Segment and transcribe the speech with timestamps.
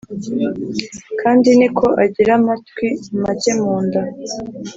[1.21, 2.87] kandi ni ko agira amatwi
[3.21, 4.01] make munda